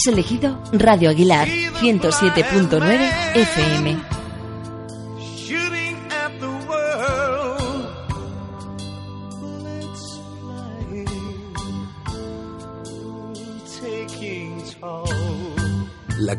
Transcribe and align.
Has 0.00 0.06
elegido 0.06 0.58
Radio 0.72 1.10
Aguilar 1.10 1.46
107.9 1.46 2.80
FM. 3.34 4.09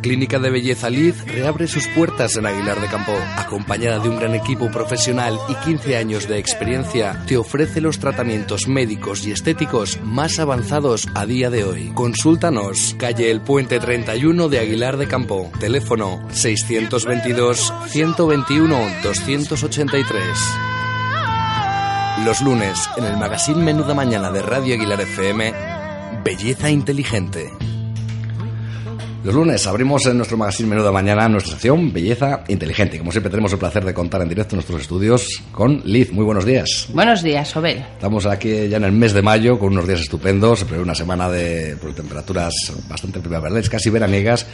Clínica 0.01 0.39
de 0.39 0.49
Belleza 0.49 0.89
Liz 0.89 1.25
reabre 1.25 1.67
sus 1.67 1.87
puertas 1.87 2.35
en 2.35 2.45
Aguilar 2.45 2.81
de 2.81 2.87
Campo. 2.87 3.13
Acompañada 3.37 3.99
de 3.99 4.09
un 4.09 4.17
gran 4.17 4.33
equipo 4.33 4.71
profesional 4.71 5.37
y 5.47 5.55
15 5.55 5.97
años 5.97 6.27
de 6.27 6.39
experiencia, 6.39 7.23
te 7.27 7.37
ofrece 7.37 7.81
los 7.81 7.99
tratamientos 7.99 8.67
médicos 8.67 9.25
y 9.27 9.31
estéticos 9.31 9.99
más 10.01 10.39
avanzados 10.39 11.07
a 11.13 11.25
día 11.25 11.49
de 11.49 11.63
hoy. 11.63 11.91
Consúltanos, 11.93 12.95
calle 12.97 13.29
El 13.29 13.41
Puente 13.41 13.79
31 13.79 14.49
de 14.49 14.59
Aguilar 14.59 14.97
de 14.97 15.07
Campo. 15.07 15.51
Teléfono 15.59 16.27
622 16.31 17.73
121 17.89 18.77
283. 19.03 20.23
Los 22.25 22.41
lunes, 22.41 22.89
en 22.97 23.05
el 23.05 23.17
magazine 23.17 23.63
Menuda 23.63 23.93
Mañana 23.93 24.31
de 24.31 24.41
Radio 24.41 24.75
Aguilar 24.75 25.01
FM, 25.01 25.53
Belleza 26.23 26.69
Inteligente. 26.69 27.51
Los 29.23 29.35
lunes 29.35 29.67
abrimos 29.67 30.03
en 30.07 30.17
nuestro 30.17 30.35
magazine 30.35 30.67
Menú 30.67 30.81
de 30.81 30.89
Mañana 30.89 31.29
nuestra 31.29 31.51
sección 31.51 31.93
Belleza 31.93 32.43
Inteligente. 32.47 32.97
Como 32.97 33.11
siempre 33.11 33.29
tenemos 33.29 33.53
el 33.53 33.59
placer 33.59 33.85
de 33.85 33.93
contar 33.93 34.23
en 34.23 34.29
directo 34.29 34.55
nuestros 34.55 34.81
estudios 34.81 35.43
con 35.51 35.79
Liz. 35.85 36.11
Muy 36.11 36.25
buenos 36.25 36.43
días. 36.43 36.87
Buenos 36.91 37.21
días, 37.21 37.55
Obel. 37.55 37.85
Estamos 37.93 38.25
aquí 38.25 38.67
ya 38.67 38.77
en 38.77 38.83
el 38.85 38.91
mes 38.93 39.13
de 39.13 39.21
mayo 39.21 39.59
con 39.59 39.73
unos 39.73 39.85
días 39.85 40.01
estupendos, 40.01 40.57
se 40.57 40.65
prevé 40.65 40.81
una 40.81 40.95
semana 40.95 41.29
de 41.29 41.77
pues, 41.79 41.93
temperaturas 41.93 42.73
bastante 42.89 43.19
primaverales, 43.19 43.69
casi 43.69 43.91
veraniegas. 43.91 44.47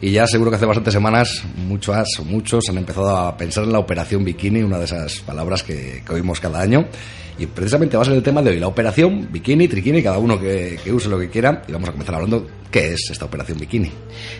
Y 0.00 0.12
ya 0.12 0.26
seguro 0.26 0.50
que 0.50 0.56
hace 0.56 0.66
bastantes 0.66 0.94
semanas 0.94 1.44
muchos, 1.56 1.94
muchos 2.24 2.64
han 2.70 2.78
empezado 2.78 3.14
a 3.14 3.36
pensar 3.36 3.64
en 3.64 3.72
la 3.72 3.78
operación 3.78 4.24
bikini, 4.24 4.62
una 4.62 4.78
de 4.78 4.86
esas 4.86 5.18
palabras 5.20 5.62
que, 5.62 6.02
que 6.04 6.12
oímos 6.14 6.40
cada 6.40 6.62
año. 6.62 6.86
Y 7.38 7.46
precisamente 7.46 7.96
va 7.96 8.02
a 8.02 8.06
ser 8.06 8.14
el 8.14 8.22
tema 8.22 8.42
de 8.42 8.50
hoy, 8.50 8.60
la 8.60 8.68
operación 8.68 9.28
bikini, 9.30 9.66
triquini, 9.66 10.02
cada 10.02 10.18
uno 10.18 10.38
que, 10.38 10.78
que 10.82 10.92
use 10.92 11.08
lo 11.08 11.18
que 11.18 11.28
quiera. 11.28 11.62
Y 11.66 11.72
vamos 11.72 11.88
a 11.88 11.92
comenzar 11.92 12.14
hablando 12.14 12.46
qué 12.74 12.92
es 12.92 13.08
esta 13.08 13.26
operación 13.26 13.56
bikini. 13.56 13.88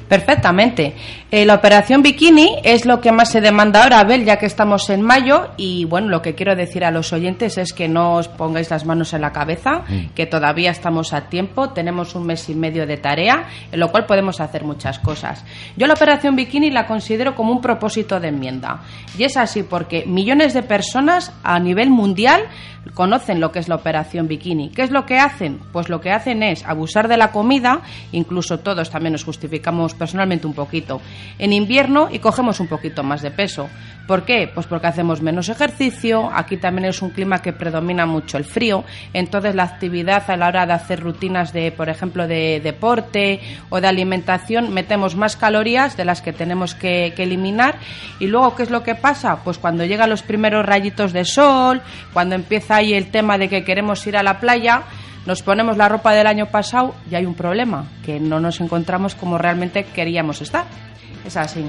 Perfectamente. 0.09 0.93
Eh, 1.31 1.47
la 1.47 1.55
operación 1.55 2.03
bikini 2.03 2.57
es 2.65 2.85
lo 2.85 3.01
que 3.01 3.13
más 3.13 3.31
se 3.31 3.41
demanda 3.41 3.85
ahora, 3.85 4.01
Abel, 4.01 4.25
ya 4.25 4.39
que 4.39 4.47
estamos 4.47 4.91
en 4.91 5.03
mayo. 5.03 5.51
Y 5.57 5.85
bueno, 5.85 6.09
lo 6.09 6.21
que 6.21 6.35
quiero 6.35 6.57
decir 6.57 6.85
a 6.85 6.91
los 6.91 7.13
oyentes 7.13 7.59
es 7.59 7.73
que 7.73 7.87
no 7.87 8.15
os 8.15 8.27
pongáis 8.27 8.71
las 8.71 8.85
manos 8.85 9.13
en 9.13 9.21
la 9.21 9.33
cabeza, 9.33 9.85
que 10.17 10.27
todavía 10.27 10.73
estamos 10.73 11.13
a 11.13 11.29
tiempo. 11.29 11.71
Tenemos 11.71 12.17
un 12.17 12.27
mes 12.27 12.49
y 12.49 12.57
medio 12.57 12.89
de 12.89 12.97
tarea, 12.97 13.49
en 13.71 13.79
lo 13.79 13.93
cual 13.93 14.05
podemos 14.05 14.41
hacer 14.41 14.65
muchas 14.65 14.99
cosas. 14.99 15.45
Yo 15.77 15.87
la 15.87 15.95
operación 15.95 16.35
bikini 16.35 16.71
la 16.71 16.89
considero 16.89 17.37
como 17.37 17.53
un 17.53 17.61
propósito 17.61 18.19
de 18.19 18.29
enmienda. 18.29 18.83
Y 19.17 19.23
es 19.23 19.37
así 19.37 19.63
porque 19.63 20.07
millones 20.07 20.55
de 20.55 20.65
personas 20.65 21.33
a 21.45 21.61
nivel 21.61 21.91
mundial 21.91 22.43
conocen 22.93 23.41
lo 23.41 23.53
que 23.53 23.59
es 23.59 23.69
la 23.69 23.77
operación 23.77 24.29
bikini. 24.29 24.71
¿Qué 24.71 24.83
es 24.83 24.91
lo 24.91 25.07
que 25.07 25.19
hacen? 25.19 25.61
Pues 25.73 25.89
lo 25.89 26.01
que 26.01 26.11
hacen 26.11 26.43
es 26.43 26.65
abusar 26.65 27.09
de 27.09 27.17
la 27.17 27.33
comida, 27.33 27.81
incluso 28.13 28.59
todos 28.59 28.91
también 28.91 29.13
nos 29.13 29.25
justificamos 29.25 29.95
personalmente 29.95 30.47
un 30.47 30.55
poquito, 30.55 31.01
en 31.39 31.53
invierno 31.53 32.09
y 32.11 32.19
cogemos 32.19 32.61
un 32.61 32.69
poquito 32.69 33.03
más 33.03 33.23
de 33.23 33.31
peso. 33.31 33.69
¿Por 34.07 34.25
qué? 34.25 34.51
Pues 34.53 34.67
porque 34.67 34.87
hacemos 34.87 35.23
menos 35.23 35.49
ejercicio, 35.49 36.31
aquí 36.33 36.59
también 36.59 36.87
es 36.87 37.01
un 37.01 37.11
clima 37.11 37.41
que 37.41 37.55
predomina 37.55 38.05
mucho 38.05 38.37
el 38.37 38.45
frío, 38.45 38.85
entonces 39.15 39.55
la 39.55 39.63
actividad 39.63 40.31
a 40.31 40.37
la 40.37 40.49
hora 40.49 40.67
de 40.67 40.75
hacer 40.75 41.01
rutinas 41.01 41.55
de, 41.55 41.73
por 41.73 41.89
ejemplo, 41.89 42.27
de 42.27 42.61
deporte 42.63 43.41
o 43.71 43.81
de 43.81 43.89
alimentación, 43.89 44.75
metemos 44.75 45.17
más 45.17 45.37
calorías 45.37 45.97
de 45.97 46.05
las 46.05 46.21
que 46.21 46.35
tenemos 46.35 46.75
que, 46.75 47.15
que 47.17 47.23
eliminar 47.23 47.77
y 48.19 48.27
luego, 48.27 48.55
¿qué 48.55 48.65
es 48.65 48.71
lo 48.71 48.83
que 48.83 48.95
pasa? 48.95 49.39
Pues 49.43 49.57
cuando 49.57 49.85
llegan 49.85 50.11
los 50.11 50.23
primeros 50.23 50.67
rayitos 50.67 51.15
de 51.15 51.25
sol, 51.25 51.81
cuando 52.13 52.35
empieza 52.35 52.77
ahí 52.77 52.93
el 52.93 53.11
tema 53.11 53.39
de 53.39 53.49
que 53.49 53.65
queremos 53.65 54.07
ir 54.07 54.19
a 54.19 54.23
la 54.23 54.39
playa, 54.39 54.83
nos 55.25 55.43
ponemos 55.43 55.79
la 55.79 55.89
ropa 55.89 56.13
del 56.13 56.27
año 56.27 56.47
pasado 56.47 56.95
y 57.11 57.15
hay 57.15 57.25
un 57.25 57.35
problema, 57.35 57.87
que 58.05 58.21
no 58.21 58.39
nos 58.39 58.61
encontramos 58.61 59.15
como 59.15 59.39
realmente 59.39 59.85
queríamos 59.85 60.43
estar. 60.43 60.67
Es 61.25 61.39
así. 61.39 61.65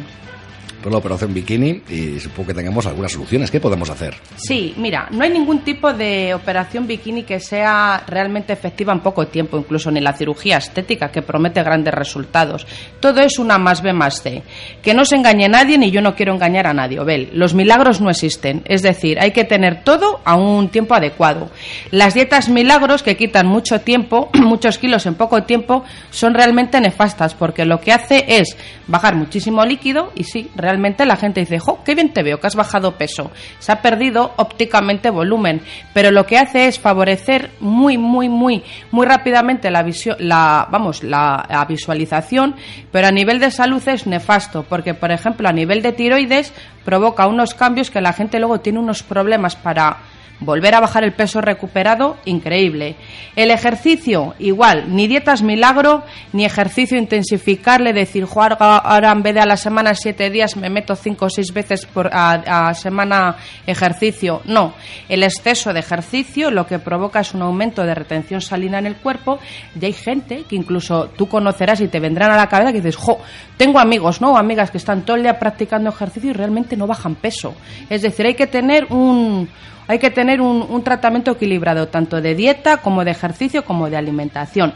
Pues 0.86 0.94
la 0.94 1.00
operación 1.00 1.34
bikini 1.34 1.82
y 1.90 2.20
supongo 2.20 2.50
que 2.50 2.54
tengamos 2.54 2.86
algunas 2.86 3.12
soluciones. 3.12 3.50
¿Qué 3.50 3.60
podemos 3.60 3.90
hacer? 3.90 4.14
Sí, 4.36 4.76
mira, 4.78 5.08
no 5.10 5.24
hay 5.24 5.32
ningún 5.32 5.62
tipo 5.62 5.92
de 5.92 6.32
operación 6.36 6.86
bikini 6.86 7.24
que 7.24 7.40
sea 7.40 8.04
realmente 8.06 8.54
efectiva 8.54 8.94
en 8.94 9.00
poco 9.00 9.26
tiempo, 9.26 9.58
incluso 9.58 9.90
ni 9.90 10.00
la 10.00 10.14
cirugía 10.14 10.58
estética 10.58 11.10
que 11.10 11.24
promete 11.24 11.64
grandes 11.64 11.92
resultados. 11.92 12.68
Todo 13.00 13.22
es 13.22 13.40
una 13.40 13.58
más 13.58 13.82
B 13.82 13.94
más 13.94 14.22
C. 14.22 14.44
Que 14.84 14.94
no 14.94 15.06
se 15.06 15.16
engañe 15.16 15.50
nadie 15.50 15.80
ni 15.80 15.90
yo 15.90 16.02
no 16.04 16.14
quiero 16.14 16.36
engañar 16.36 16.68
a 16.68 16.74
nadie. 16.76 17.00
Obel, 17.00 17.32
los 17.34 17.56
milagros 17.56 18.00
no 18.00 18.12
existen. 18.12 18.62
Es 18.66 18.84
decir, 18.84 19.20
hay 19.20 19.32
que 19.32 19.44
tener 19.44 19.84
todo 19.84 20.22
a 20.24 20.36
un 20.36 20.70
tiempo 20.70 20.94
adecuado. 20.94 21.50
Las 21.90 22.14
dietas 22.14 22.48
milagros 22.48 23.02
que 23.02 23.18
quitan 23.18 23.48
mucho 23.48 23.82
tiempo, 23.82 24.30
muchos 24.40 24.78
kilos 24.78 25.08
en 25.08 25.16
poco 25.16 25.42
tiempo, 25.46 25.84
son 26.12 26.36
realmente 26.36 26.80
nefastas 26.80 27.34
porque 27.34 27.66
lo 27.66 27.82
que 27.82 27.92
hace 27.92 28.24
es 28.28 28.56
bajar 28.86 29.16
muchísimo 29.16 29.66
líquido 29.66 30.12
y 30.14 30.26
sí, 30.26 30.52
realmente 30.56 30.75
la 31.06 31.16
gente 31.16 31.40
dice, 31.42 31.60
jo, 31.60 31.84
qué 31.84 31.96
bien 31.96 32.14
te 32.14 32.24
veo, 32.24 32.40
que 32.40 32.48
has 32.48 32.56
bajado 32.56 32.98
peso. 32.98 33.32
Se 33.60 33.72
ha 33.72 33.82
perdido 33.82 34.34
ópticamente 34.38 35.10
volumen, 35.10 35.62
pero 35.94 36.12
lo 36.12 36.26
que 36.26 36.38
hace 36.38 36.68
es 36.68 36.80
favorecer 36.80 37.52
muy, 37.60 37.98
muy, 37.98 38.30
muy, 38.30 38.64
muy 38.92 39.06
rápidamente 39.06 39.72
la, 39.72 39.84
visio- 39.84 40.18
la, 40.20 40.68
vamos, 40.72 41.04
la 41.04 41.66
visualización, 41.68 42.56
pero 42.92 43.08
a 43.08 43.12
nivel 43.12 43.40
de 43.40 43.52
salud 43.52 43.82
es 43.88 44.08
nefasto, 44.08 44.64
porque, 44.68 44.94
por 44.94 45.12
ejemplo, 45.12 45.48
a 45.50 45.54
nivel 45.54 45.82
de 45.82 45.92
tiroides 45.92 46.54
provoca 46.84 47.28
unos 47.28 47.54
cambios 47.54 47.90
que 47.90 48.02
la 48.02 48.14
gente 48.14 48.40
luego 48.40 48.60
tiene 48.60 48.80
unos 48.80 49.04
problemas 49.04 49.56
para 49.56 49.98
volver 50.40 50.76
a 50.76 50.80
bajar 50.80 51.04
el 51.04 51.14
peso 51.14 51.42
recuperado, 51.42 52.18
increíble. 52.26 52.96
El 53.36 53.52
ejercicio, 53.52 54.36
igual, 54.40 54.96
ni 54.96 55.08
dietas 55.08 55.42
milagro, 55.42 56.04
ni 56.34 56.46
ejercicio 56.46 56.98
intensificarle, 56.98 57.94
decir, 57.94 58.26
"Jo, 58.26 58.42
ahora 58.42 59.12
en 59.12 59.24
vez 59.24 59.34
de 59.34 59.42
a 59.42 59.46
la 59.46 59.58
semana 59.58 59.96
siete 59.96 60.30
días 60.30 60.58
me 60.58 60.70
meto 60.70 60.96
cinco 60.96 61.26
o 61.26 61.30
seis 61.30 61.54
veces 61.54 61.86
por 61.86 62.10
a, 62.14 62.70
a 62.70 62.74
semana 62.74 63.38
ejercicio. 63.66 64.42
No, 64.46 64.74
el 65.10 65.24
exceso 65.24 65.74
de 65.74 65.80
ejercicio 65.80 66.52
lo 66.52 66.68
que 66.68 66.80
provoca 66.80 67.22
es 67.22 67.34
un 67.34 67.42
aumento 67.42 67.84
de 67.84 67.96
retención 67.96 68.42
salina 68.42 68.80
en 68.80 68.86
el 68.86 68.96
cuerpo 68.96 69.40
y 69.80 69.86
hay 69.86 69.94
gente 69.94 70.44
que 70.48 70.56
incluso 70.56 71.10
tú 71.18 71.28
conocerás 71.28 71.82
y 71.82 71.88
te 71.88 72.00
vendrán 72.00 72.32
a 72.32 72.38
la 72.38 72.48
cabeza 72.48 72.72
que 72.72 72.82
dices, 72.82 72.96
jo, 72.96 73.20
tengo 73.58 73.80
amigos, 73.80 74.22
¿no? 74.22 74.34
O 74.34 74.38
amigas 74.38 74.72
que 74.72 74.78
están 74.78 75.04
todo 75.04 75.18
el 75.18 75.24
día 75.24 75.40
practicando 75.40 75.90
ejercicio 75.90 76.32
y 76.32 76.34
realmente 76.34 76.76
no 76.78 76.88
bajan 76.88 77.16
peso. 77.16 77.56
Es 77.90 78.02
decir, 78.02 78.26
hay 78.26 78.36
que 78.36 78.48
tener 78.48 78.86
un 78.90 79.48
hay 79.88 80.00
que 80.00 80.12
tener 80.12 80.42
un, 80.42 80.84
tratamiento 80.84 81.32
equilibrado, 81.32 81.88
tanto 81.88 82.22
de 82.22 82.36
dieta 82.36 82.78
como 82.78 83.04
de 83.04 83.12
ejercicio 83.12 83.66
como 83.66 83.90
de 83.90 83.98
alimentación. 83.98 84.74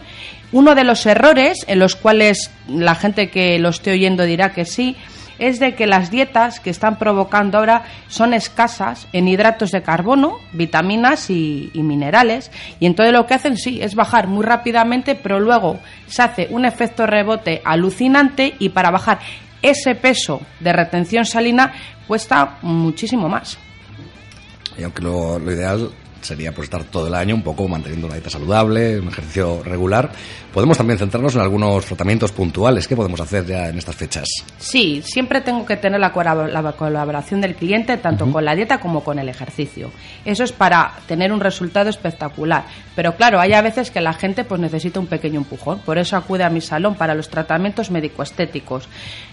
Uno 0.51 0.75
de 0.75 0.83
los 0.83 1.05
errores 1.05 1.65
en 1.67 1.79
los 1.79 1.95
cuales 1.95 2.51
la 2.67 2.95
gente 2.95 3.29
que 3.29 3.59
lo 3.59 3.69
esté 3.69 3.91
oyendo 3.91 4.23
dirá 4.23 4.53
que 4.53 4.65
sí, 4.65 4.95
es 5.37 5.59
de 5.59 5.73
que 5.73 5.87
las 5.87 6.11
dietas 6.11 6.59
que 6.59 6.69
están 6.69 6.99
provocando 6.99 7.57
ahora 7.57 7.83
son 8.09 8.33
escasas 8.33 9.07
en 9.13 9.27
hidratos 9.27 9.71
de 9.71 9.81
carbono, 9.81 10.37
vitaminas 10.51 11.29
y, 11.29 11.71
y 11.73 11.81
minerales, 11.81 12.51
y 12.79 12.85
entonces 12.85 13.13
lo 13.13 13.25
que 13.25 13.35
hacen 13.35 13.57
sí 13.57 13.81
es 13.81 13.95
bajar 13.95 14.27
muy 14.27 14.43
rápidamente, 14.43 15.15
pero 15.15 15.39
luego 15.39 15.79
se 16.07 16.23
hace 16.23 16.47
un 16.49 16.65
efecto 16.65 17.07
rebote 17.07 17.61
alucinante 17.63 18.55
y 18.59 18.69
para 18.69 18.91
bajar 18.91 19.19
ese 19.61 19.95
peso 19.95 20.41
de 20.59 20.73
retención 20.73 21.25
salina 21.25 21.73
cuesta 22.05 22.57
muchísimo 22.61 23.29
más. 23.29 23.57
Y 24.79 24.83
aunque 24.83 25.01
lo, 25.03 25.37
lo 25.39 25.51
ideal 25.51 25.89
sería 26.21 26.51
pues 26.53 26.65
estar 26.65 26.83
todo 26.83 27.07
el 27.07 27.13
año 27.13 27.33
un 27.33 27.41
poco 27.41 27.65
manteniendo 27.69 28.05
una 28.07 28.15
dieta 28.15 28.29
saludable, 28.29 28.99
un 28.99 29.07
ejercicio 29.07 29.63
regular, 29.63 30.11
podemos 30.53 30.77
también 30.77 30.99
centrarnos 30.99 31.33
en 31.35 31.39
algunos 31.41 31.85
tratamientos 31.85 32.33
puntuales. 32.33 32.89
¿Qué 32.89 32.95
podemos 32.97 33.21
hacer 33.21 33.45
ya 33.45 33.69
en 33.69 33.77
estas 33.77 33.95
fechas? 33.95 34.25
Sí, 34.57 35.01
siempre 35.05 35.39
tengo 35.39 35.65
que 35.65 35.77
tener 35.77 35.97
la, 35.97 36.13
colab- 36.13 36.49
la 36.51 36.73
colaboración 36.73 37.39
del 37.39 37.55
cliente 37.55 37.95
tanto 37.95 38.29
con 38.29 38.43
la 38.43 38.53
dieta 38.53 38.81
como 38.81 39.01
con 39.01 39.17
el 39.17 39.29
ejercicio. 39.29 39.91
Eso 40.25 40.43
es 40.43 40.51
para 40.51 40.91
tener 41.07 41.31
un 41.31 41.39
resultado 41.39 41.89
espectacular. 41.89 42.65
Pero 42.97 43.15
claro, 43.15 43.39
hay 43.39 43.53
a 43.53 43.61
veces 43.61 43.89
que 43.89 44.01
la 44.01 44.11
gente 44.11 44.43
pues 44.43 44.59
necesita 44.59 44.99
un 44.99 45.07
pequeño 45.07 45.37
empujón. 45.39 45.79
Por 45.79 45.97
eso 45.97 46.17
acude 46.17 46.43
a 46.43 46.49
mi 46.49 46.59
salón 46.59 46.95
para 46.95 47.15
los 47.15 47.29
tratamientos 47.29 47.91
médico-estéticos. 47.91 48.89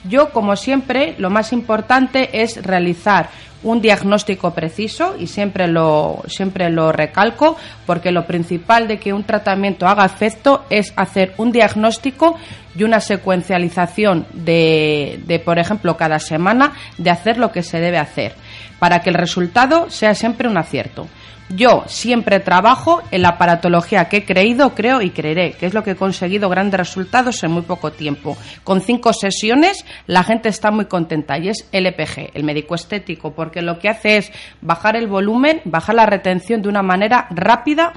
Yo, 0.09 0.31
como 0.31 0.55
siempre, 0.55 1.17
lo 1.19 1.31
más 1.31 1.53
importante 1.53 2.43
es 2.43 2.63
realizar 2.63 3.29
un 3.67 3.81
diagnóstico 3.81 4.53
preciso 4.53 5.17
y 5.19 5.27
siempre 5.27 5.67
lo, 5.67 6.23
siempre 6.29 6.71
lo 6.71 6.93
recalco 6.93 7.57
porque 7.85 8.13
lo 8.13 8.25
principal 8.25 8.87
de 8.87 8.99
que 8.99 9.13
un 9.13 9.25
tratamiento 9.25 9.89
haga 9.89 10.05
efecto 10.05 10.65
es 10.71 10.93
hacer 10.95 11.35
un 11.37 11.51
diagnóstico 11.51 12.39
y 12.77 12.85
una 12.85 13.01
secuencialización 13.01 14.27
de, 14.33 15.19
de, 15.27 15.41
por 15.41 15.59
ejemplo, 15.59 15.97
cada 15.97 16.21
semana 16.21 16.75
de 16.97 17.11
hacer 17.11 17.39
lo 17.39 17.51
que 17.51 17.65
se 17.65 17.81
debe 17.81 17.99
hacer 17.99 18.35
para 18.79 19.01
que 19.01 19.11
el 19.11 19.17
resultado 19.17 19.91
sea 19.91 20.15
siempre 20.15 20.49
un 20.49 20.59
acierto. 20.59 21.09
Yo 21.49 21.85
siempre 21.87 22.41
trabajo 22.41 23.03
en 23.13 23.23
la 23.23 23.31
aparatología 23.31 24.09
que 24.09 24.19
he 24.19 24.25
creído, 24.25 24.75
creo 24.75 25.01
y 25.01 25.11
creeré, 25.11 25.53
que 25.53 25.67
es 25.67 25.75
lo 25.75 25.85
que 25.85 25.93
he 25.93 25.97
conseguido 25.97 26.49
grandes 26.49 26.79
resultados 26.79 27.43
en 27.45 27.53
muy 27.53 27.63
poco 27.63 27.93
tiempo. 27.93 28.37
Con 28.65 28.81
cinco 28.81 29.13
sesiones 29.13 29.85
la 30.09 30.25
gente 30.25 30.49
está 30.49 30.73
muy 30.73 30.87
contenta 30.87 31.39
y 31.39 31.49
es 31.51 31.69
LPG, 31.71 32.31
el 32.35 32.43
médico 32.43 32.75
estético, 32.75 33.33
porque 33.33 33.63
lo 33.63 33.79
que 33.79 33.89
hace 33.89 34.17
es 34.17 34.33
bajar 34.61 34.97
el 34.97 35.07
volumen, 35.07 35.61
bajar 35.65 35.95
la 35.95 36.07
retención 36.07 36.63
de 36.63 36.69
una 36.69 36.83
manera 36.83 37.29
rápida 37.31 37.93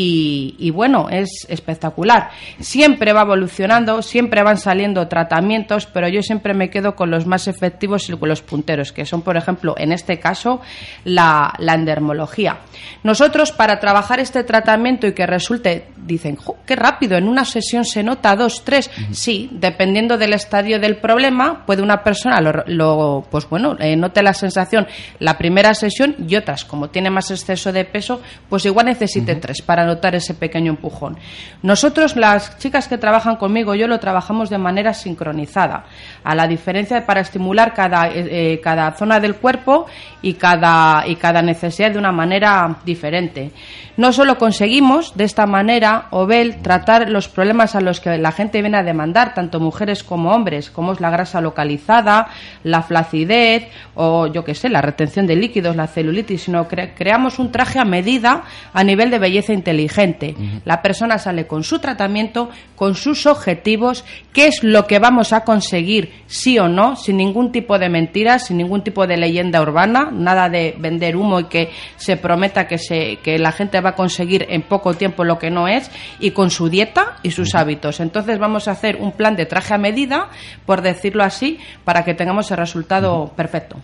y, 0.00 0.70
bueno, 0.70 1.08
es 1.10 1.44
espectacular. 1.48 2.30
Siempre 2.60 3.12
va 3.12 3.22
evolucionando, 3.22 4.02
siempre 4.02 4.44
van 4.44 4.56
saliendo 4.56 5.08
tratamientos, 5.08 5.86
pero 5.86 6.08
yo 6.08 6.22
siempre 6.22 6.54
me 6.54 6.70
quedo 6.70 6.94
con 6.94 7.10
los 7.10 7.26
más 7.26 7.48
efectivos 7.48 8.08
y 8.08 8.16
con 8.16 8.28
los 8.28 8.42
punteros, 8.42 8.92
que 8.92 9.04
son, 9.04 9.22
por 9.22 9.36
ejemplo, 9.36 9.74
en 9.76 9.90
este 9.90 10.20
caso, 10.20 10.60
la, 11.04 11.52
la 11.58 11.74
endermología. 11.74 12.58
Nosotros, 13.02 13.52
para 13.52 13.78
trabajar 13.80 14.20
este 14.20 14.44
tratamiento 14.44 15.06
y 15.06 15.12
que 15.12 15.26
resulte, 15.26 15.88
dicen, 15.96 16.38
qué 16.66 16.76
rápido, 16.76 17.16
en 17.16 17.28
una 17.28 17.44
sesión 17.44 17.84
se 17.84 18.02
nota 18.02 18.36
dos, 18.36 18.64
tres. 18.64 18.90
Sí, 19.12 19.48
dependiendo 19.52 20.18
del 20.18 20.32
estadio 20.32 20.78
del 20.78 20.96
problema, 20.96 21.64
puede 21.66 21.82
una 21.82 22.02
persona, 22.02 22.40
lo, 22.40 23.26
pues 23.30 23.48
bueno, 23.48 23.76
eh, 23.78 23.96
note 23.96 24.22
la 24.22 24.34
sensación 24.34 24.86
la 25.18 25.38
primera 25.38 25.74
sesión 25.74 26.16
y 26.26 26.36
otras, 26.36 26.64
como 26.64 26.88
tiene 26.88 27.10
más 27.10 27.30
exceso 27.30 27.72
de 27.72 27.84
peso, 27.84 28.20
pues 28.48 28.64
igual 28.64 28.86
necesite 28.86 29.34
tres 29.36 29.62
para 29.62 29.84
notar 29.84 30.14
ese 30.14 30.34
pequeño 30.34 30.70
empujón. 30.70 31.18
Nosotros, 31.62 32.16
las 32.16 32.58
chicas 32.58 32.88
que 32.88 32.98
trabajan 32.98 33.36
conmigo, 33.36 33.74
yo 33.74 33.86
lo 33.86 33.98
trabajamos 33.98 34.50
de 34.50 34.58
manera 34.58 34.94
sincronizada, 34.94 35.84
a 36.24 36.34
la 36.34 36.46
diferencia 36.46 37.00
de 37.00 37.06
para 37.06 37.20
estimular 37.20 37.74
cada, 37.74 38.08
eh, 38.08 38.54
eh, 38.54 38.60
cada 38.60 38.92
zona 38.92 39.20
del 39.20 39.36
cuerpo 39.36 39.86
y 40.22 40.34
cada, 40.34 41.06
y 41.06 41.16
cada 41.16 41.42
necesidad 41.42 41.90
de 41.90 41.98
una 41.98 42.12
manera 42.12 42.77
diferente. 42.84 43.50
No 43.96 44.12
solo 44.12 44.38
conseguimos 44.38 45.16
de 45.16 45.24
esta 45.24 45.46
manera, 45.46 46.06
Obel, 46.10 46.62
tratar 46.62 47.10
los 47.10 47.28
problemas 47.28 47.74
a 47.74 47.80
los 47.80 48.00
que 48.00 48.18
la 48.18 48.32
gente 48.32 48.60
viene 48.60 48.78
a 48.78 48.82
demandar, 48.82 49.34
tanto 49.34 49.60
mujeres 49.60 50.02
como 50.04 50.30
hombres, 50.30 50.70
como 50.70 50.92
es 50.92 51.00
la 51.00 51.10
grasa 51.10 51.40
localizada, 51.40 52.28
la 52.62 52.82
flacidez 52.82 53.68
o 53.94 54.26
yo 54.26 54.44
qué 54.44 54.54
sé, 54.54 54.68
la 54.68 54.82
retención 54.82 55.26
de 55.26 55.36
líquidos, 55.36 55.74
la 55.74 55.86
celulitis, 55.86 56.42
sino 56.42 56.68
que 56.68 56.94
creamos 56.94 57.38
un 57.38 57.50
traje 57.50 57.78
a 57.78 57.84
medida 57.84 58.44
a 58.72 58.84
nivel 58.84 59.10
de 59.10 59.18
belleza 59.18 59.52
inteligente. 59.52 60.36
La 60.64 60.82
persona 60.82 61.18
sale 61.18 61.46
con 61.46 61.64
su 61.64 61.80
tratamiento, 61.80 62.50
con 62.76 62.94
sus 62.94 63.26
objetivos, 63.26 64.04
qué 64.32 64.46
es 64.46 64.62
lo 64.62 64.86
que 64.86 65.00
vamos 65.00 65.32
a 65.32 65.44
conseguir, 65.44 66.12
sí 66.26 66.58
o 66.58 66.68
no, 66.68 66.94
sin 66.94 67.16
ningún 67.16 67.50
tipo 67.50 67.78
de 67.78 67.88
mentiras, 67.88 68.46
sin 68.46 68.58
ningún 68.58 68.82
tipo 68.82 69.06
de 69.06 69.16
leyenda 69.16 69.60
urbana, 69.60 70.10
nada 70.12 70.48
de 70.48 70.76
vender 70.78 71.16
humo 71.16 71.40
y 71.40 71.44
que 71.44 71.70
se 71.96 72.16
prometa 72.16 72.67
que, 72.68 72.78
se, 72.78 73.16
que 73.16 73.38
la 73.38 73.52
gente 73.52 73.80
va 73.80 73.90
a 73.90 73.94
conseguir 73.94 74.46
en 74.48 74.62
poco 74.62 74.94
tiempo 74.94 75.24
lo 75.24 75.38
que 75.38 75.50
no 75.50 75.66
es 75.66 75.90
y 76.20 76.30
con 76.30 76.50
su 76.50 76.68
dieta 76.68 77.16
y 77.22 77.32
sus 77.32 77.54
hábitos. 77.54 78.00
Entonces 78.00 78.38
vamos 78.38 78.68
a 78.68 78.72
hacer 78.72 78.96
un 78.96 79.12
plan 79.12 79.34
de 79.34 79.46
traje 79.46 79.74
a 79.74 79.78
medida, 79.78 80.28
por 80.66 80.82
decirlo 80.82 81.24
así, 81.24 81.58
para 81.84 82.04
que 82.04 82.14
tengamos 82.14 82.50
el 82.50 82.58
resultado 82.58 83.32
perfecto. 83.34 83.76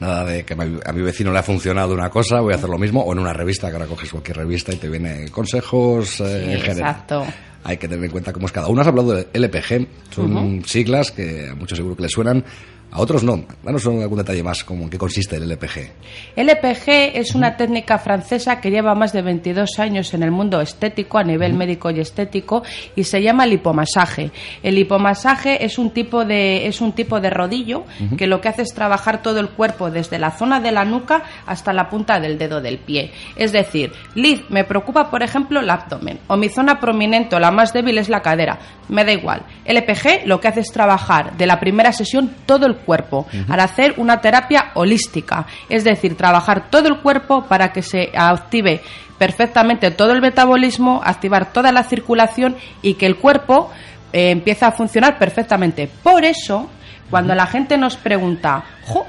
Nada 0.00 0.24
de 0.24 0.44
que 0.44 0.54
a 0.54 0.92
mi 0.92 1.02
vecino 1.02 1.30
le 1.30 1.38
ha 1.38 1.42
funcionado 1.42 1.92
una 1.94 2.08
cosa, 2.08 2.40
voy 2.40 2.54
a 2.54 2.56
hacer 2.56 2.70
lo 2.70 2.78
mismo, 2.78 3.02
o 3.02 3.12
en 3.12 3.18
una 3.18 3.34
revista, 3.34 3.68
que 3.68 3.74
ahora 3.74 3.86
coges 3.86 4.10
cualquier 4.10 4.38
revista 4.38 4.72
y 4.72 4.76
te 4.76 4.88
viene 4.88 5.28
consejos 5.30 6.20
eh, 6.20 6.54
en 6.54 6.60
general. 6.60 6.90
Exacto 6.90 7.26
hay 7.64 7.76
que 7.76 7.88
tener 7.88 8.04
en 8.04 8.10
cuenta 8.10 8.32
cómo 8.32 8.46
es 8.46 8.52
cada 8.52 8.68
uno. 8.68 8.80
Has 8.80 8.86
hablado 8.86 9.12
de 9.12 9.28
LPG, 9.32 9.86
son 10.10 10.64
siglas 10.64 11.10
que 11.10 11.48
a 11.50 11.54
muchos 11.54 11.76
seguro 11.76 11.96
que 11.96 12.02
les 12.02 12.12
suenan. 12.12 12.44
A 12.92 13.00
otros 13.00 13.22
no. 13.22 13.44
Danos 13.62 13.86
algún 13.86 14.18
detalle 14.18 14.42
más, 14.42 14.64
como 14.64 14.84
en 14.84 14.90
qué 14.90 14.98
consiste 14.98 15.36
el 15.36 15.48
LPG. 15.48 15.92
LPG 16.36 17.14
es 17.14 17.36
una 17.36 17.56
técnica 17.56 17.98
francesa 17.98 18.60
que 18.60 18.70
lleva 18.70 18.96
más 18.96 19.12
de 19.12 19.22
22 19.22 19.78
años 19.78 20.12
en 20.12 20.24
el 20.24 20.32
mundo 20.32 20.60
estético, 20.60 21.18
a 21.18 21.22
nivel 21.22 21.54
médico 21.54 21.90
y 21.90 22.00
estético, 22.00 22.64
y 22.96 23.04
se 23.04 23.22
llama 23.22 23.46
lipomasaje. 23.46 24.32
El 24.62 24.74
lipomasaje 24.74 25.64
es 25.64 25.78
un 25.78 25.90
tipo 25.90 26.24
de, 26.24 26.66
es 26.66 26.80
un 26.80 26.92
tipo 26.92 27.20
de 27.20 27.30
rodillo 27.30 27.84
que 28.16 28.26
lo 28.26 28.40
que 28.40 28.48
hace 28.48 28.62
es 28.62 28.74
trabajar 28.74 29.22
todo 29.22 29.38
el 29.38 29.50
cuerpo 29.50 29.90
desde 29.90 30.18
la 30.18 30.32
zona 30.32 30.60
de 30.60 30.72
la 30.72 30.84
nuca 30.84 31.22
hasta 31.46 31.72
la 31.72 31.88
punta 31.88 32.18
del 32.18 32.38
dedo 32.38 32.60
del 32.60 32.78
pie. 32.78 33.12
Es 33.36 33.52
decir, 33.52 33.92
Liz, 34.16 34.42
me 34.48 34.64
preocupa, 34.64 35.10
por 35.10 35.22
ejemplo, 35.22 35.60
el 35.60 35.70
abdomen, 35.70 36.18
o 36.26 36.36
mi 36.36 36.48
zona 36.48 36.80
prominente 36.80 37.36
o 37.36 37.38
la 37.38 37.52
más 37.52 37.72
débil 37.72 37.98
es 37.98 38.08
la 38.08 38.22
cadera. 38.22 38.58
Me 38.88 39.04
da 39.04 39.12
igual. 39.12 39.42
LPG 39.64 40.26
lo 40.26 40.40
que 40.40 40.48
hace 40.48 40.60
es 40.60 40.72
trabajar 40.72 41.36
de 41.36 41.46
la 41.46 41.60
primera 41.60 41.92
sesión 41.92 42.34
todo 42.46 42.66
el 42.66 42.79
cuerpo, 42.80 43.26
al 43.48 43.60
hacer 43.60 43.94
una 43.96 44.20
terapia 44.20 44.72
holística, 44.74 45.46
es 45.68 45.84
decir, 45.84 46.16
trabajar 46.16 46.70
todo 46.70 46.88
el 46.88 46.98
cuerpo 46.98 47.44
para 47.44 47.72
que 47.72 47.82
se 47.82 48.10
active 48.14 48.82
perfectamente 49.18 49.90
todo 49.90 50.12
el 50.12 50.22
metabolismo, 50.22 51.02
activar 51.04 51.52
toda 51.52 51.72
la 51.72 51.84
circulación 51.84 52.56
y 52.80 52.94
que 52.94 53.04
el 53.06 53.16
cuerpo 53.16 53.70
eh, 54.12 54.30
empiece 54.30 54.64
a 54.64 54.72
funcionar 54.72 55.18
perfectamente. 55.18 55.90
Por 56.02 56.24
eso, 56.24 56.70
cuando 57.10 57.34
la 57.34 57.46
gente 57.46 57.76
nos 57.76 57.96
pregunta, 57.96 58.62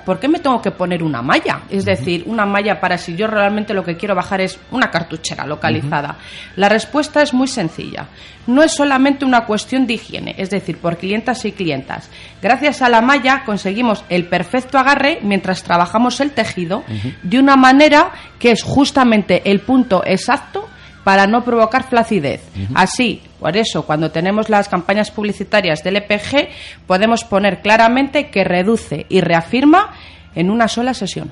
¿por 0.05 0.19
qué 0.19 0.27
me 0.27 0.39
tengo 0.39 0.61
que 0.61 0.71
poner 0.71 1.03
una 1.03 1.21
malla? 1.21 1.61
Es 1.69 1.85
decir, 1.85 2.23
una 2.25 2.45
malla 2.45 2.79
para 2.79 2.97
si 2.97 3.15
yo 3.15 3.27
realmente 3.27 3.73
lo 3.73 3.83
que 3.83 3.95
quiero 3.95 4.15
bajar 4.15 4.41
es 4.41 4.59
una 4.71 4.89
cartuchera 4.89 5.45
localizada. 5.45 6.17
La 6.55 6.67
respuesta 6.67 7.21
es 7.21 7.33
muy 7.33 7.47
sencilla. 7.47 8.07
No 8.47 8.63
es 8.63 8.73
solamente 8.73 9.23
una 9.23 9.45
cuestión 9.45 9.85
de 9.85 9.93
higiene, 9.93 10.35
es 10.37 10.49
decir, 10.49 10.77
por 10.77 10.97
clientas 10.97 11.45
y 11.45 11.51
clientas. 11.51 12.09
Gracias 12.41 12.81
a 12.81 12.89
la 12.89 13.01
malla 13.01 13.43
conseguimos 13.45 14.03
el 14.09 14.25
perfecto 14.25 14.79
agarre 14.79 15.19
mientras 15.21 15.63
trabajamos 15.63 16.19
el 16.21 16.31
tejido 16.31 16.83
de 17.21 17.39
una 17.39 17.55
manera 17.55 18.11
que 18.39 18.51
es 18.51 18.63
justamente 18.63 19.43
el 19.49 19.59
punto 19.59 20.01
exacto 20.05 20.70
para 21.03 21.27
no 21.27 21.43
provocar 21.43 21.87
flacidez. 21.87 22.41
Así, 22.73 23.21
por 23.39 23.57
eso, 23.57 23.85
cuando 23.85 24.11
tenemos 24.11 24.49
las 24.49 24.69
campañas 24.69 25.11
publicitarias 25.11 25.83
del 25.83 25.97
EPG, 25.97 26.49
podemos 26.87 27.23
poner 27.23 27.61
claramente 27.61 28.29
que 28.29 28.43
reduce 28.43 29.05
y 29.09 29.21
reafirma 29.21 29.93
en 30.35 30.49
una 30.49 30.67
sola 30.67 30.93
sesión. 30.93 31.31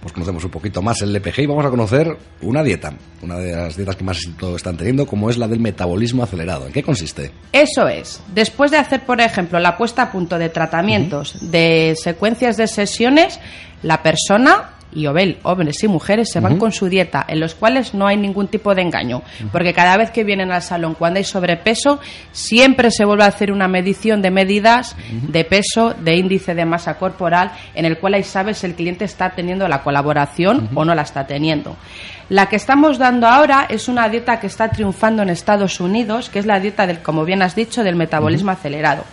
Pues 0.00 0.14
conocemos 0.14 0.42
un 0.44 0.50
poquito 0.50 0.80
más 0.80 1.02
el 1.02 1.14
EPG 1.14 1.40
y 1.40 1.46
vamos 1.46 1.66
a 1.66 1.68
conocer 1.68 2.16
una 2.40 2.62
dieta, 2.62 2.94
una 3.20 3.36
de 3.36 3.52
las 3.54 3.76
dietas 3.76 3.96
que 3.96 4.04
más 4.04 4.16
éxito 4.16 4.56
están 4.56 4.78
teniendo, 4.78 5.04
como 5.06 5.28
es 5.28 5.36
la 5.36 5.46
del 5.46 5.60
metabolismo 5.60 6.22
acelerado. 6.22 6.66
¿En 6.66 6.72
qué 6.72 6.82
consiste? 6.82 7.30
Eso 7.52 7.86
es. 7.86 8.22
Después 8.34 8.70
de 8.70 8.78
hacer, 8.78 9.04
por 9.04 9.20
ejemplo, 9.20 9.58
la 9.58 9.76
puesta 9.76 10.04
a 10.04 10.10
punto 10.10 10.38
de 10.38 10.48
tratamientos, 10.48 11.50
de 11.50 11.94
secuencias 12.02 12.56
de 12.56 12.66
sesiones, 12.66 13.40
la 13.82 14.02
persona 14.02 14.70
y 14.92 15.06
Obel, 15.06 15.38
hombres 15.42 15.82
y 15.82 15.88
mujeres, 15.88 16.30
se 16.30 16.40
van 16.40 16.58
con 16.58 16.72
su 16.72 16.88
dieta, 16.88 17.24
en 17.28 17.40
los 17.40 17.54
cuales 17.54 17.94
no 17.94 18.06
hay 18.06 18.16
ningún 18.16 18.48
tipo 18.48 18.74
de 18.74 18.82
engaño, 18.82 19.22
porque 19.52 19.72
cada 19.72 19.96
vez 19.96 20.10
que 20.10 20.24
vienen 20.24 20.50
al 20.50 20.62
salón, 20.62 20.94
cuando 20.94 21.18
hay 21.18 21.24
sobrepeso, 21.24 22.00
siempre 22.32 22.90
se 22.90 23.04
vuelve 23.04 23.24
a 23.24 23.28
hacer 23.28 23.52
una 23.52 23.68
medición 23.68 24.22
de 24.22 24.30
medidas 24.30 24.96
de 25.10 25.44
peso, 25.44 25.94
de 25.94 26.16
índice 26.16 26.54
de 26.54 26.64
masa 26.64 26.98
corporal, 26.98 27.52
en 27.74 27.84
el 27.84 27.98
cual 27.98 28.14
ahí 28.14 28.24
sabes 28.24 28.58
si 28.58 28.66
el 28.66 28.74
cliente 28.74 29.04
está 29.04 29.30
teniendo 29.30 29.68
la 29.68 29.82
colaboración 29.82 30.68
o 30.74 30.84
no 30.84 30.94
la 30.94 31.02
está 31.02 31.26
teniendo. 31.26 31.76
La 32.28 32.46
que 32.46 32.56
estamos 32.56 32.98
dando 32.98 33.26
ahora 33.26 33.66
es 33.68 33.88
una 33.88 34.08
dieta 34.08 34.38
que 34.38 34.46
está 34.46 34.68
triunfando 34.68 35.22
en 35.22 35.30
Estados 35.30 35.80
Unidos, 35.80 36.30
que 36.30 36.38
es 36.38 36.46
la 36.46 36.60
dieta 36.60 36.86
del, 36.86 37.00
como 37.00 37.24
bien 37.24 37.42
has 37.42 37.56
dicho, 37.56 37.82
del 37.82 37.96
metabolismo 37.96 38.52
acelerado. 38.52 39.04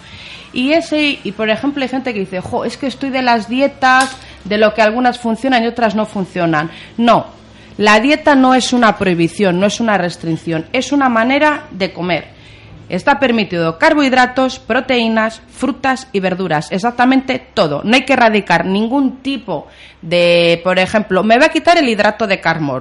Y 0.53 0.73
ese, 0.73 1.19
y 1.23 1.31
por 1.31 1.49
ejemplo, 1.49 1.83
hay 1.83 1.89
gente 1.89 2.13
que 2.13 2.21
dice, 2.21 2.41
jo, 2.41 2.63
es 2.63 2.77
que 2.77 2.87
estoy 2.87 3.09
de 3.09 3.21
las 3.21 3.49
dietas, 3.49 4.15
de 4.47 4.57
lo 4.57 4.73
que 4.73 4.81
algunas 4.81 5.19
funcionan 5.19 5.63
y 5.63 5.67
otras 5.67 5.95
no 5.95 6.05
funcionan. 6.05 6.69
No, 6.97 7.27
la 7.77 7.99
dieta 7.99 8.35
no 8.35 8.55
es 8.55 8.73
una 8.73 8.97
prohibición, 8.97 9.59
no 9.59 9.67
es 9.67 9.79
una 9.79 9.97
restricción, 9.97 10.65
es 10.73 10.91
una 10.91 11.09
manera 11.09 11.65
de 11.71 11.93
comer. 11.93 12.25
Está 12.89 13.19
permitido 13.19 13.77
carbohidratos, 13.77 14.59
proteínas, 14.59 15.41
frutas 15.49 16.07
y 16.13 16.19
verduras, 16.19 16.71
exactamente 16.71 17.41
todo. 17.53 17.81
No 17.83 17.95
hay 17.95 18.05
que 18.05 18.13
erradicar 18.13 18.65
ningún 18.65 19.17
tipo 19.17 19.67
de, 20.01 20.61
por 20.63 20.79
ejemplo, 20.79 21.23
me 21.23 21.37
va 21.37 21.47
a 21.47 21.49
quitar 21.49 21.77
el 21.77 21.89
hidrato 21.89 22.27
de, 22.27 22.39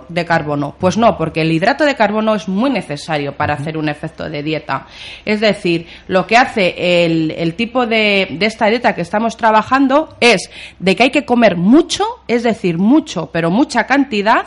de 0.09 0.25
carbono. 0.25 0.77
Pues 0.79 0.97
no, 0.97 1.17
porque 1.17 1.41
el 1.41 1.53
hidrato 1.53 1.85
de 1.85 1.97
carbono 1.97 2.35
es 2.35 2.47
muy 2.49 2.71
necesario 2.71 3.37
para 3.37 3.55
hacer 3.55 3.77
un 3.77 3.89
efecto 3.89 4.29
de 4.29 4.43
dieta. 4.43 4.87
Es 5.25 5.41
decir, 5.41 5.87
lo 6.09 6.27
que 6.27 6.37
hace 6.37 7.05
el, 7.05 7.55
tipo 7.55 7.87
de, 7.87 8.29
de 8.31 8.47
esta 8.47 8.67
dieta 8.67 8.95
que 8.95 9.01
estamos 9.01 9.37
trabajando 9.37 10.17
es 10.21 10.51
de 10.79 10.95
que 10.95 11.05
hay 11.05 11.11
que 11.11 11.25
comer 11.25 11.57
mucho, 11.57 12.05
es 12.29 12.43
decir, 12.43 12.79
mucho, 12.79 13.31
pero 13.33 13.51
mucha 13.51 13.87
cantidad, 13.87 14.47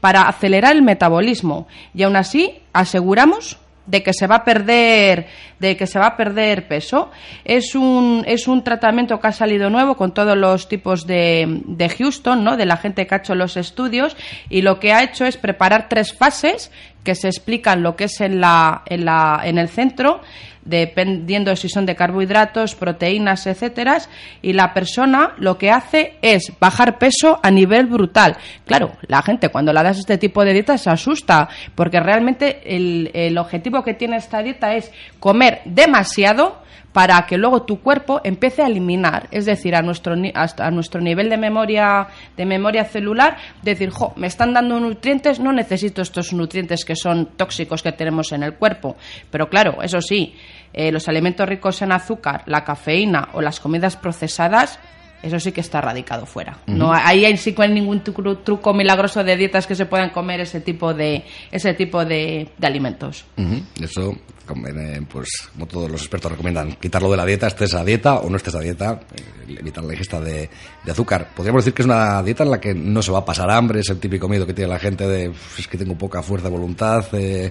para 0.00 0.22
acelerar 0.22 0.74
el 0.74 0.82
metabolismo. 0.82 1.66
Y 1.94 2.04
aún 2.04 2.16
así, 2.16 2.60
aseguramos 2.72 3.58
de 3.86 4.02
que 4.02 4.12
se 4.12 4.26
va 4.26 4.36
a 4.36 4.44
perder 4.44 5.26
de 5.58 5.76
que 5.76 5.86
se 5.86 5.98
va 5.98 6.06
a 6.06 6.16
perder 6.16 6.66
peso 6.68 7.10
es 7.44 7.74
un 7.74 8.24
es 8.26 8.48
un 8.48 8.64
tratamiento 8.64 9.20
que 9.20 9.26
ha 9.26 9.32
salido 9.32 9.70
nuevo 9.70 9.96
con 9.96 10.12
todos 10.12 10.36
los 10.36 10.68
tipos 10.68 11.06
de, 11.06 11.62
de 11.66 11.88
Houston 11.88 12.44
no 12.44 12.56
de 12.56 12.66
la 12.66 12.76
gente 12.76 13.06
que 13.06 13.14
ha 13.14 13.18
hecho 13.18 13.34
los 13.34 13.56
estudios 13.56 14.16
y 14.48 14.62
lo 14.62 14.80
que 14.80 14.92
ha 14.92 15.02
hecho 15.02 15.24
es 15.26 15.36
preparar 15.36 15.88
tres 15.88 16.14
fases 16.14 16.70
que 17.04 17.14
se 17.14 17.28
explican 17.28 17.82
lo 17.82 17.94
que 17.94 18.04
es 18.04 18.20
en, 18.20 18.40
la, 18.40 18.82
en, 18.86 19.04
la, 19.04 19.42
en 19.44 19.58
el 19.58 19.68
centro 19.68 20.20
dependiendo 20.64 21.54
si 21.56 21.68
son 21.68 21.86
de 21.86 21.94
carbohidratos, 21.94 22.74
proteínas, 22.74 23.46
etcétera, 23.46 23.98
y 24.42 24.52
la 24.52 24.72
persona 24.72 25.34
lo 25.38 25.58
que 25.58 25.70
hace 25.70 26.14
es 26.22 26.52
bajar 26.58 26.98
peso 26.98 27.38
a 27.42 27.50
nivel 27.50 27.86
brutal. 27.86 28.36
Claro, 28.66 28.92
la 29.06 29.22
gente 29.22 29.50
cuando 29.50 29.72
la 29.72 29.82
das 29.82 29.98
este 29.98 30.18
tipo 30.18 30.44
de 30.44 30.52
dieta 30.52 30.78
se 30.78 30.90
asusta, 30.90 31.48
porque 31.74 32.00
realmente 32.00 32.62
el, 32.64 33.10
el 33.14 33.38
objetivo 33.38 33.82
que 33.82 33.94
tiene 33.94 34.16
esta 34.16 34.42
dieta 34.42 34.74
es 34.74 34.90
comer 35.20 35.60
demasiado 35.64 36.63
para 36.94 37.26
que 37.26 37.36
luego 37.36 37.62
tu 37.62 37.80
cuerpo 37.80 38.20
empiece 38.22 38.62
a 38.62 38.68
eliminar, 38.68 39.26
es 39.32 39.46
decir, 39.46 39.74
a 39.74 39.82
nuestro, 39.82 40.14
hasta 40.32 40.64
a 40.64 40.70
nuestro 40.70 41.00
nivel 41.00 41.28
de 41.28 41.36
memoria, 41.36 42.06
de 42.36 42.46
memoria 42.46 42.84
celular, 42.84 43.36
decir, 43.62 43.90
jo, 43.90 44.12
me 44.14 44.28
están 44.28 44.54
dando 44.54 44.78
nutrientes, 44.78 45.40
no 45.40 45.52
necesito 45.52 46.02
estos 46.02 46.32
nutrientes 46.32 46.84
que 46.84 46.94
son 46.94 47.30
tóxicos 47.36 47.82
que 47.82 47.90
tenemos 47.90 48.30
en 48.30 48.44
el 48.44 48.54
cuerpo. 48.54 48.94
Pero 49.28 49.50
claro, 49.50 49.82
eso 49.82 50.00
sí, 50.00 50.36
eh, 50.72 50.92
los 50.92 51.08
alimentos 51.08 51.48
ricos 51.48 51.82
en 51.82 51.90
azúcar, 51.90 52.44
la 52.46 52.62
cafeína 52.62 53.30
o 53.32 53.40
las 53.40 53.58
comidas 53.58 53.96
procesadas 53.96 54.78
eso 55.24 55.40
sí 55.40 55.52
que 55.52 55.60
está 55.60 55.80
radicado 55.80 56.26
fuera. 56.26 56.58
No 56.66 56.92
ahí 56.92 57.36
sí 57.36 57.54
no 57.56 57.64
hay 57.64 57.72
ningún 57.72 58.02
truco 58.02 58.74
milagroso 58.74 59.24
de 59.24 59.36
dietas 59.36 59.66
que 59.66 59.74
se 59.74 59.86
puedan 59.86 60.10
comer 60.10 60.40
ese 60.40 60.60
tipo 60.60 60.92
de 60.92 61.24
ese 61.50 61.74
tipo 61.74 62.04
de, 62.04 62.48
alimentos. 62.60 63.24
Eso 63.80 64.14
pues 65.10 65.28
como 65.52 65.66
todos 65.66 65.90
los 65.90 66.02
expertos 66.02 66.32
recomiendan, 66.32 66.72
quitarlo 66.74 67.10
de 67.10 67.16
la 67.16 67.24
dieta, 67.24 67.46
estés 67.46 67.72
a 67.74 67.82
dieta 67.82 68.16
o 68.16 68.28
no 68.28 68.36
estés 68.36 68.54
a 68.54 68.60
dieta, 68.60 69.00
eh, 69.16 69.56
evitar 69.58 69.82
la 69.82 69.94
ingesta 69.94 70.20
de, 70.20 70.50
azúcar. 70.86 71.30
Podríamos 71.34 71.64
decir 71.64 71.74
que 71.74 71.80
es 71.80 71.86
una 71.86 72.22
dieta 72.22 72.44
en 72.44 72.50
la 72.50 72.60
que 72.60 72.74
no 72.74 73.00
se 73.00 73.10
va 73.10 73.20
a 73.20 73.24
pasar 73.24 73.50
hambre, 73.50 73.80
es 73.80 73.88
el 73.88 73.98
típico 73.98 74.28
miedo 74.28 74.46
que 74.46 74.52
tiene 74.52 74.68
la 74.68 74.78
gente 74.78 75.08
de 75.08 75.32
es 75.58 75.66
que 75.66 75.78
tengo 75.78 75.96
poca 75.96 76.22
fuerza 76.22 76.48
de 76.48 76.54
voluntad, 76.54 77.06
eh, 77.12 77.50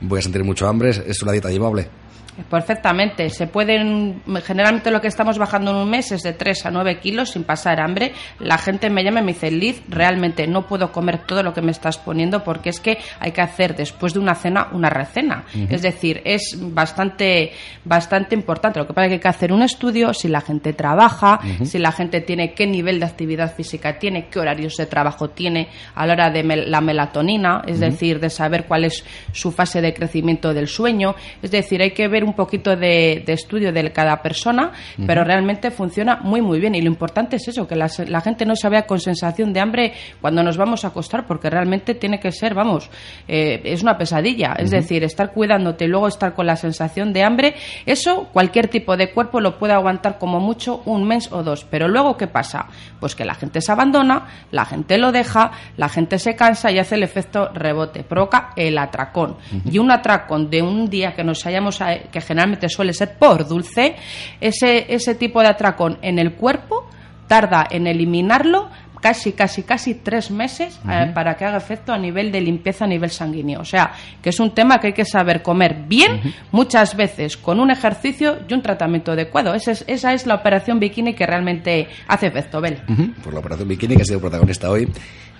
voy 0.00 0.20
a 0.20 0.22
sentir 0.22 0.42
mucho 0.42 0.66
hambre, 0.66 0.90
es 0.90 1.22
una 1.22 1.32
dieta 1.32 1.50
llevable. 1.50 2.01
Perfectamente. 2.48 3.28
Se 3.28 3.46
pueden, 3.46 4.22
generalmente 4.44 4.90
lo 4.90 5.02
que 5.02 5.08
estamos 5.08 5.36
bajando 5.36 5.70
en 5.70 5.76
un 5.76 5.90
mes 5.90 6.12
es 6.12 6.22
de 6.22 6.32
3 6.32 6.66
a 6.66 6.70
9 6.70 6.98
kilos 6.98 7.30
sin 7.30 7.44
pasar 7.44 7.78
hambre. 7.78 8.12
La 8.38 8.56
gente 8.56 8.88
me 8.88 9.04
llama 9.04 9.20
y 9.20 9.24
me 9.24 9.32
dice, 9.34 9.50
Liz, 9.50 9.82
realmente 9.88 10.46
no 10.46 10.66
puedo 10.66 10.90
comer 10.92 11.18
todo 11.26 11.42
lo 11.42 11.52
que 11.52 11.60
me 11.60 11.70
estás 11.70 11.98
poniendo 11.98 12.42
porque 12.42 12.70
es 12.70 12.80
que 12.80 12.98
hay 13.20 13.32
que 13.32 13.42
hacer 13.42 13.76
después 13.76 14.14
de 14.14 14.20
una 14.20 14.34
cena 14.34 14.68
una 14.72 14.88
recena. 14.88 15.44
Es 15.68 15.82
decir, 15.82 16.22
es 16.24 16.56
bastante, 16.58 17.52
bastante 17.84 18.34
importante. 18.34 18.80
Lo 18.80 18.86
que 18.86 18.94
pasa 18.94 19.06
es 19.06 19.10
que 19.10 19.14
hay 19.14 19.20
que 19.20 19.28
hacer 19.28 19.52
un 19.52 19.62
estudio 19.62 20.14
si 20.14 20.28
la 20.28 20.40
gente 20.40 20.72
trabaja, 20.72 21.38
si 21.64 21.78
la 21.78 21.92
gente 21.92 22.22
tiene 22.22 22.54
qué 22.54 22.66
nivel 22.66 22.98
de 22.98 23.06
actividad 23.06 23.54
física 23.54 23.98
tiene, 23.98 24.28
qué 24.28 24.38
horarios 24.38 24.76
de 24.76 24.86
trabajo 24.86 25.28
tiene 25.28 25.68
a 25.94 26.06
la 26.06 26.14
hora 26.14 26.30
de 26.30 26.42
la 26.42 26.80
melatonina, 26.80 27.62
es 27.66 27.78
decir, 27.78 28.20
de 28.20 28.30
saber 28.30 28.64
cuál 28.64 28.84
es 28.84 29.04
su 29.32 29.52
fase 29.52 29.82
de 29.82 29.92
crecimiento 29.92 30.54
del 30.54 30.66
sueño. 30.66 31.14
Es 31.42 31.50
decir, 31.50 31.82
hay 31.82 31.90
que 31.90 32.01
ver 32.08 32.24
un 32.24 32.34
poquito 32.34 32.76
de, 32.76 33.24
estudio 33.26 33.72
de 33.72 33.92
cada 33.92 34.22
persona, 34.22 34.72
pero 35.06 35.24
realmente 35.24 35.70
funciona 35.70 36.16
muy, 36.22 36.40
muy 36.40 36.60
bien. 36.60 36.74
Y 36.74 36.82
lo 36.82 36.88
importante 36.88 37.36
es 37.36 37.48
eso, 37.48 37.66
que 37.66 37.76
la, 37.76 37.88
gente 38.20 38.44
no 38.44 38.56
se 38.56 38.68
vea 38.68 38.86
con 38.86 39.00
sensación 39.00 39.52
de 39.52 39.60
hambre 39.60 39.92
cuando 40.20 40.42
nos 40.42 40.56
vamos 40.56 40.84
a 40.84 40.88
acostar, 40.88 41.26
porque 41.26 41.50
realmente 41.50 41.94
tiene 41.94 42.20
que 42.20 42.32
ser, 42.32 42.54
vamos, 42.54 42.90
eh, 43.26 43.60
es 43.64 43.82
una 43.82 43.96
pesadilla. 43.96 44.54
Es 44.58 44.70
decir, 44.70 45.04
estar 45.04 45.32
cuidándote 45.32 45.84
y 45.84 45.88
luego 45.88 46.08
estar 46.08 46.34
con 46.34 46.46
la 46.46 46.56
sensación 46.56 47.12
de 47.12 47.22
hambre, 47.22 47.54
eso 47.86 48.28
cualquier 48.32 48.68
tipo 48.68 48.96
de 48.96 49.10
cuerpo 49.10 49.40
lo 49.40 49.58
puede 49.58 49.72
aguantar 49.72 50.18
como 50.18 50.40
mucho 50.40 50.82
un 50.84 51.04
mes 51.04 51.30
o 51.32 51.42
dos. 51.42 51.64
Pero 51.64 51.88
luego, 51.88 52.16
¿qué 52.16 52.26
pasa? 52.26 52.66
Pues 53.00 53.14
que 53.14 53.24
la 53.24 53.34
gente 53.34 53.60
se 53.60 53.72
abandona, 53.72 54.26
la 54.50 54.64
gente 54.64 54.98
lo 54.98 55.12
deja, 55.12 55.52
la 55.76 55.88
gente 55.88 56.18
se 56.18 56.36
cansa 56.36 56.70
y 56.70 56.78
hace 56.78 56.96
el 56.96 57.02
efecto 57.02 57.48
rebote, 57.52 58.04
provoca 58.04 58.52
el 58.56 58.78
atracón. 58.78 59.36
Y 59.70 59.78
un 59.78 59.90
atracón 59.90 60.50
de 60.50 60.62
un 60.62 60.88
día 60.88 61.14
que 61.14 61.24
nos 61.24 61.44
hayamos 61.46 61.80
que 62.10 62.20
generalmente 62.20 62.68
suele 62.68 62.92
ser 62.92 63.16
por 63.18 63.46
dulce, 63.46 63.96
ese, 64.40 64.92
ese 64.92 65.14
tipo 65.14 65.40
de 65.40 65.48
atracón 65.48 65.98
en 66.02 66.18
el 66.18 66.34
cuerpo 66.34 66.88
tarda 67.26 67.66
en 67.70 67.86
eliminarlo 67.86 68.68
casi, 69.02 69.32
casi, 69.32 69.64
casi 69.64 69.94
tres 69.94 70.30
meses 70.30 70.80
eh, 70.88 71.10
para 71.12 71.34
que 71.34 71.44
haga 71.44 71.58
efecto 71.58 71.92
a 71.92 71.98
nivel 71.98 72.30
de 72.30 72.40
limpieza 72.40 72.84
a 72.84 72.88
nivel 72.88 73.10
sanguíneo. 73.10 73.60
O 73.60 73.64
sea, 73.64 73.92
que 74.22 74.30
es 74.30 74.40
un 74.40 74.54
tema 74.54 74.78
que 74.80 74.86
hay 74.86 74.92
que 74.92 75.04
saber 75.04 75.42
comer 75.42 75.84
bien, 75.88 76.32
muchas 76.52 76.96
veces 76.96 77.36
con 77.36 77.58
un 77.60 77.70
ejercicio 77.70 78.38
y 78.48 78.54
un 78.54 78.62
tratamiento 78.62 79.12
adecuado. 79.12 79.54
Esa 79.54 79.72
es, 79.72 79.84
esa 79.88 80.14
es 80.14 80.24
la 80.24 80.36
operación 80.36 80.78
bikini 80.78 81.14
que 81.14 81.26
realmente 81.26 81.88
hace 82.06 82.28
efecto, 82.28 82.60
Bel. 82.60 82.78
Pues 83.22 83.34
la 83.34 83.40
operación 83.40 83.68
bikini 83.68 83.96
que 83.96 84.02
ha 84.02 84.06
sido 84.06 84.20
protagonista 84.20 84.70
hoy 84.70 84.88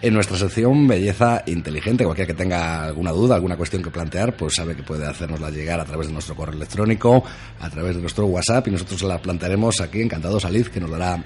en 0.02 0.12
nuestra 0.12 0.37
sección 0.37 0.88
Belleza 0.88 1.45
Inteligente. 1.47 2.04
Cualquiera 2.04 2.26
que 2.26 2.35
tenga 2.35 2.83
alguna 2.83 3.12
duda, 3.12 3.37
alguna 3.37 3.57
cuestión 3.57 3.81
que 3.81 3.90
plantear, 3.90 4.35
pues 4.37 4.57
sabe 4.57 4.75
que 4.75 4.83
puede 4.83 5.07
hacernosla 5.07 5.50
llegar 5.50 5.78
a 5.78 5.85
través 5.85 6.09
de 6.09 6.12
nuestro 6.12 6.35
correo 6.35 6.57
electrónico, 6.57 7.23
a 7.61 7.71
través 7.71 7.95
de 7.95 8.00
nuestro 8.00 8.26
WhatsApp 8.26 8.66
y 8.66 8.73
nosotros 8.73 9.02
la 9.02 9.23
plantearemos 9.23 9.81
aquí, 9.81 10.02
encantados, 10.02 10.45
Aliz, 10.45 10.69
que 10.69 10.81
nos 10.81 10.90
dará 10.90 11.23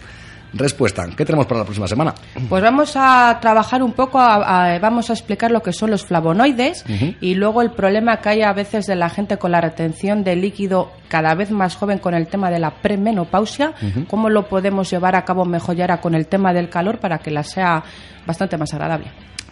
respuesta. 0.52 1.06
¿Qué 1.16 1.24
tenemos 1.24 1.46
para 1.46 1.60
la 1.60 1.64
próxima 1.64 1.88
semana? 1.88 2.14
Pues 2.48 2.62
vamos 2.62 2.92
a 2.96 3.38
trabajar 3.40 3.82
un 3.82 3.92
poco, 3.92 4.18
vamos 4.18 5.10
a 5.10 5.12
explicar 5.12 5.50
lo 5.50 5.62
que 5.62 5.72
son 5.72 5.90
los 5.90 6.04
flavonoides 6.04 6.84
y 7.20 7.34
luego 7.34 7.62
el 7.62 7.70
problema 7.72 8.18
que 8.18 8.28
hay 8.30 8.42
a 8.42 8.52
veces 8.52 8.86
de 8.86 8.96
la 8.96 9.08
gente 9.08 9.38
con 9.38 9.52
la 9.52 9.60
retención 9.60 10.24
de 10.24 10.36
líquido 10.36 10.92
cada 11.08 11.34
vez 11.34 11.50
más 11.50 11.76
joven 11.76 11.98
con 11.98 12.14
el 12.14 12.26
tema 12.26 12.50
de 12.50 12.58
la 12.58 12.70
premenopausia, 12.70 13.74
cómo 14.08 14.30
lo 14.30 14.48
podemos 14.48 14.90
llevar 14.90 15.16
a 15.16 15.24
cabo 15.24 15.44
mejor 15.44 15.76
ya 15.76 15.86
con 16.00 16.14
el 16.14 16.26
tema 16.26 16.52
del 16.52 16.68
calor 16.68 16.98
para 16.98 17.18
que 17.18 17.30
la 17.30 17.44
sea 17.44 17.84
bastante 18.26 18.56
más 18.56 18.72
agradable 18.74 19.06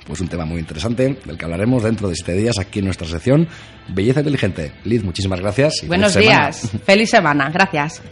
pues 0.06 0.20
un 0.20 0.28
tema 0.28 0.44
muy 0.44 0.60
interesante 0.60 1.18
del 1.24 1.38
que 1.38 1.44
hablaremos 1.44 1.82
dentro 1.82 2.08
de 2.08 2.14
siete 2.14 2.34
días 2.34 2.58
aquí 2.58 2.80
en 2.80 2.84
nuestra 2.86 3.08
sección 3.08 3.48
Belleza 3.88 4.20
Inteligente. 4.20 4.72
Liz, 4.84 5.02
muchísimas 5.02 5.40
gracias. 5.40 5.82
Buenos 5.86 6.14
días. 6.14 6.70
Feliz 6.84 7.10
semana. 7.10 7.50
Gracias. 7.50 8.02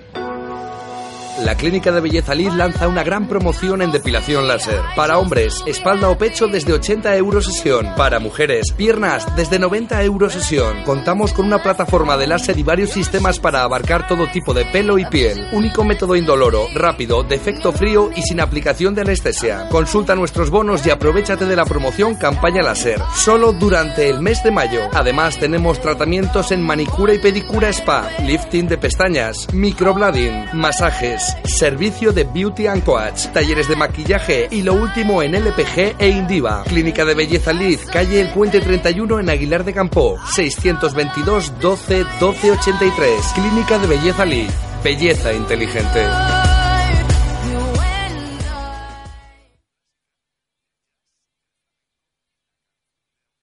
La 1.40 1.56
Clínica 1.56 1.90
de 1.90 2.02
Belleza 2.02 2.34
Liz 2.34 2.52
lanza 2.54 2.86
una 2.86 3.02
gran 3.02 3.26
promoción 3.26 3.80
en 3.80 3.90
depilación 3.90 4.46
láser. 4.46 4.80
Para 4.94 5.18
hombres, 5.18 5.62
espalda 5.66 6.10
o 6.10 6.18
pecho 6.18 6.46
desde 6.46 6.74
80 6.74 7.16
euros 7.16 7.46
sesión. 7.46 7.88
Para 7.96 8.20
mujeres, 8.20 8.70
piernas 8.72 9.34
desde 9.34 9.58
90 9.58 10.02
euros 10.04 10.34
sesión. 10.34 10.84
Contamos 10.84 11.32
con 11.32 11.46
una 11.46 11.62
plataforma 11.62 12.18
de 12.18 12.26
láser 12.26 12.58
y 12.58 12.62
varios 12.62 12.90
sistemas 12.90 13.40
para 13.40 13.62
abarcar 13.62 14.06
todo 14.06 14.30
tipo 14.30 14.52
de 14.52 14.66
pelo 14.66 14.98
y 14.98 15.06
piel. 15.06 15.48
Único 15.52 15.84
método 15.84 16.16
indoloro, 16.16 16.68
rápido, 16.74 17.22
de 17.22 17.34
efecto 17.34 17.72
frío 17.72 18.10
y 18.14 18.22
sin 18.22 18.38
aplicación 18.40 18.94
de 18.94 19.00
anestesia. 19.00 19.68
Consulta 19.70 20.14
nuestros 20.14 20.50
bonos 20.50 20.86
y 20.86 20.90
aprovechate 20.90 21.46
de 21.46 21.56
la 21.56 21.64
promoción 21.64 22.14
Campaña 22.14 22.62
Láser. 22.62 23.00
Solo 23.16 23.52
durante 23.52 24.10
el 24.10 24.20
mes 24.20 24.44
de 24.44 24.50
mayo. 24.50 24.82
Además, 24.92 25.38
tenemos 25.38 25.80
tratamientos 25.80 26.52
en 26.52 26.62
manicura 26.62 27.14
y 27.14 27.18
pedicura 27.18 27.70
spa, 27.70 28.10
lifting 28.22 28.68
de 28.68 28.76
pestañas, 28.76 29.48
microblading, 29.52 30.48
masajes 30.52 31.21
servicio 31.44 32.12
de 32.12 32.24
beauty 32.24 32.66
and 32.66 32.84
coach, 32.84 33.26
talleres 33.32 33.68
de 33.68 33.76
maquillaje 33.76 34.48
y 34.50 34.62
lo 34.62 34.74
último 34.74 35.22
en 35.22 35.34
LPG 35.34 35.96
e 35.98 36.08
Indiva. 36.08 36.64
Clínica 36.64 37.04
de 37.04 37.14
Belleza 37.14 37.52
Liz, 37.52 37.84
calle 37.92 38.20
El 38.20 38.28
Puente 38.28 38.60
31 38.60 39.20
en 39.20 39.30
Aguilar 39.30 39.64
de 39.64 39.72
Campo, 39.72 40.18
622 40.34 41.60
12 41.60 42.04
12 42.20 42.50
83. 42.50 43.26
Clínica 43.34 43.78
de 43.78 43.86
Belleza 43.86 44.24
Liz, 44.24 44.52
belleza 44.82 45.32
inteligente. 45.32 46.31